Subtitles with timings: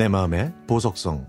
[0.00, 1.26] 내 마음의 보석성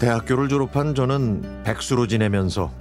[0.00, 2.72] 대학교를 졸업한 저는 백수로 지내면서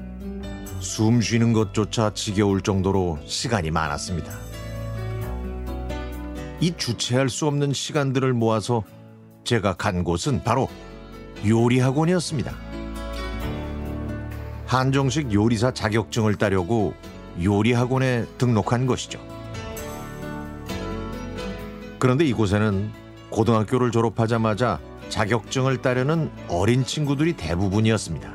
[0.80, 4.32] 숨 쉬는 것조차 지겨울 정도로 시간이 많았습니다.
[6.60, 8.84] 이 주체할 수 없는 시간들을 모아서
[9.46, 10.68] 제가 간 곳은 바로
[11.48, 12.54] 요리 학원이었습니다.
[14.66, 16.94] 한정식 요리사 자격증을 따려고
[17.44, 19.20] 요리 학원에 등록한 것이죠.
[22.00, 22.92] 그런데 이곳에는
[23.30, 28.34] 고등학교를 졸업하자마자 자격증을 따려는 어린 친구들이 대부분이었습니다.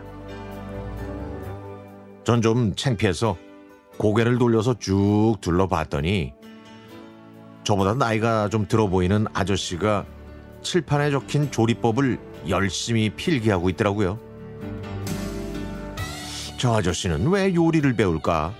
[2.25, 3.37] 전 좀 창피해서
[3.97, 6.33] 고개를 돌려서 쭉 둘러봤더니
[7.65, 10.05] 저보다 나이가 좀 들어 보이는 아저씨가
[10.63, 14.19] 칠판에 적힌 조리법을 열심히 필기하고 있더라고요.
[16.59, 18.55] 저 아저씨는 왜 요리를 배울까?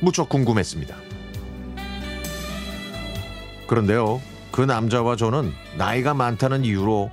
[0.00, 0.96] 무척 궁금했습니다.
[3.66, 4.20] 그런데요,
[4.50, 7.10] 그 남자와 저는 나이가 많다는 이유로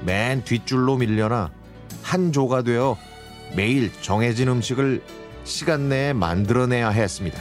[0.00, 1.50] 맨 뒷줄로 밀려나
[2.02, 2.96] 한 조가 되어
[3.54, 5.02] 매일 정해진 음식을
[5.44, 7.38] 시간 내에 만들어내야 했습니다.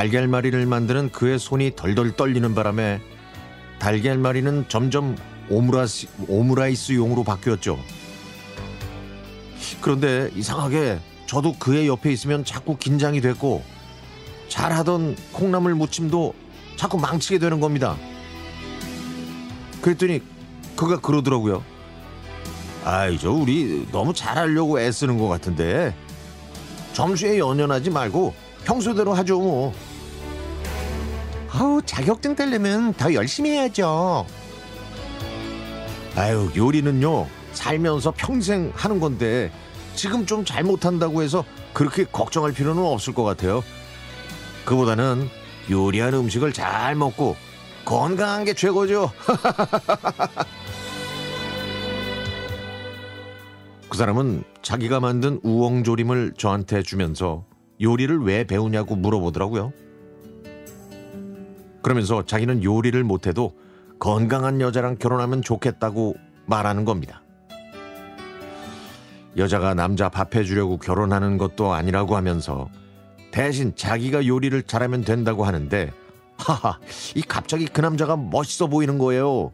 [0.00, 3.02] 달걀말이를 만드는 그의 손이 덜덜 떨리는 바람에
[3.80, 5.14] 달걀말이는 점점
[5.50, 7.78] 오므라이스, 오므라이스용으로 바뀌었죠.
[9.82, 13.62] 그런데 이상하게 저도 그의 옆에 있으면 자꾸 긴장이 됐고
[14.48, 16.34] 잘하던 콩나물 무침도
[16.76, 17.94] 자꾸 망치게 되는 겁니다.
[19.82, 20.22] 그랬더니
[20.76, 21.62] 그가 그러더라고요.
[22.86, 25.94] 아이 저 우리 너무 잘하려고 애쓰는 것 같은데
[26.94, 28.32] 점수에 연연하지 말고
[28.64, 29.89] 평소대로 하죠 뭐.
[31.60, 34.24] 아우 자격증 따려면 더 열심히 해야죠.
[36.16, 39.52] 아유 요리는요 살면서 평생 하는 건데
[39.94, 43.62] 지금 좀 잘 못한다고 해서 그렇게 걱정할 필요는 없을 것 같아요.
[44.64, 45.28] 그보다는
[45.70, 47.36] 요리한 음식을 잘 먹고
[47.84, 49.12] 건강한 게 최고죠.
[53.90, 57.44] 그 사람은 자기가 만든 우엉조림을 저한테 주면서
[57.82, 59.74] 요리를 왜 배우냐고 물어보더라고요.
[61.82, 63.54] 그러면서 자기는 요리를 못해도
[63.98, 67.22] 건강한 여자랑 결혼하면 좋겠다고 말하는 겁니다.
[69.36, 72.68] 여자가 남자 밥 해주려고 결혼하는 것도 아니라고 하면서
[73.30, 75.92] 대신 자기가 요리를 잘하면 된다고 하는데
[76.36, 76.78] 하하
[77.14, 79.52] 이 갑자기 그 남자가 멋있어 보이는 거예요.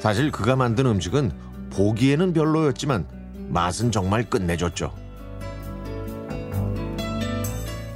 [0.00, 1.32] 사실 그가 만든 음식은
[1.70, 3.06] 보기에는 별로였지만
[3.48, 5.05] 맛은 정말 끝내줬죠.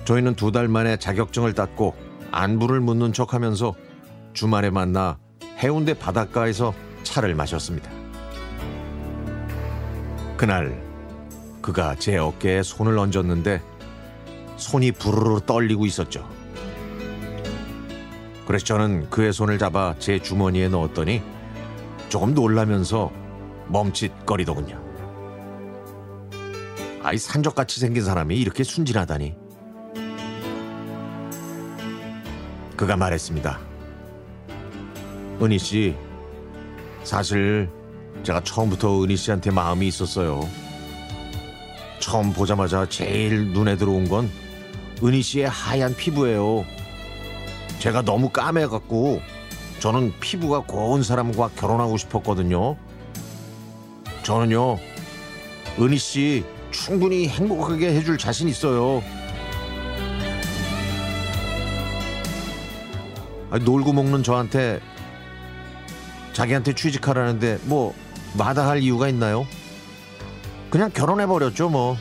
[0.04, 1.94] 저희는 두 달 만에 자격증을 땄고
[2.32, 3.74] 안부를 묻는 척 하면서
[4.32, 5.18] 주말에 만나
[5.58, 7.90] 해운대 바닷가에서 차를 마셨습니다.
[10.36, 10.82] 그날
[11.60, 13.60] 그가 제 어깨에 손을 얹었는데
[14.56, 16.28] 손이 부르르 떨리고 있었죠.
[18.46, 21.22] 그래서 저는 그의 손을 잡아 제 주머니에 넣었더니
[22.08, 23.12] 조금 놀라면서
[23.68, 24.80] 멈칫거리더군요.
[27.02, 29.39] 아이 산적같이 생긴 사람이 이렇게 순진하다니.
[32.80, 33.60] 그가 말했습니다.
[35.42, 35.94] 은희 씨,
[37.04, 37.68] 사실
[38.22, 40.48] 제가 처음부터 은희 씨한테 마음이 있었어요.
[41.98, 44.30] 처음 보자마자 제일 눈에 들어온 건
[45.02, 46.64] 은희 씨의 하얀 피부예요.
[47.80, 49.20] 제가 너무 까매갖고
[49.78, 52.78] 저는 피부가 고운 사람과 결혼하고 싶었거든요.
[54.22, 54.78] 저는요,
[55.78, 59.02] 은희 씨 충분히 행복하게 해줄 자신 있어요.
[63.58, 64.80] 놀고 먹는 저한테
[66.32, 67.94] 자기한테 취직하라는데 뭐
[68.38, 69.46] 마다할 이유가 있나요?
[70.70, 71.96] 그냥 결혼해버렸죠 뭐.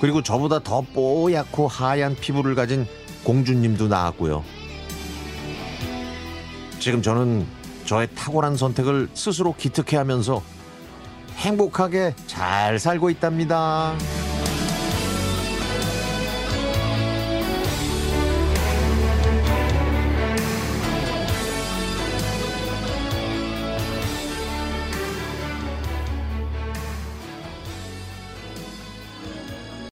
[0.00, 2.86] 그리고 저보다 더 뽀얗고 하얀 피부를 가진
[3.24, 4.44] 공주님도 나왔고요.
[6.78, 7.46] 지금 저는
[7.84, 10.42] 저의 탁월한 선택을 스스로 기특해하면서
[11.36, 13.94] 행복하게 잘 살고 있답니다.